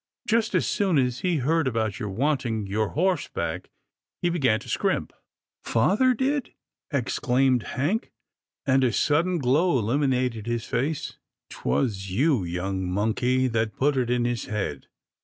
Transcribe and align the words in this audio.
Just 0.25 0.55
as 0.55 0.65
soon 0.65 0.97
as 0.97 1.19
he 1.19 1.37
heard 1.37 1.67
about 1.67 1.99
your 1.99 2.09
wanting 2.09 2.65
your 2.65 2.89
horse 2.97 3.27
back, 3.27 3.69
he 4.19 4.31
began 4.31 4.59
to 4.61 4.67
scrimp."" 4.67 5.13
Father 5.63 6.15
did!" 6.15 6.55
exclaimed 6.91 7.61
Hank, 7.77 8.11
and 8.65 8.83
a 8.83 8.91
sudden 8.93 9.37
glow 9.37 9.77
illuminated 9.77 10.47
his 10.47 10.65
face." 10.65 11.19
'Twas 11.51 12.09
you, 12.09 12.43
young 12.43 12.83
monkey, 12.89 13.47
that 13.49 13.77
put 13.77 13.95
it 13.95 14.09
in 14.09 14.25
his 14.25 14.45
head." 14.45 14.87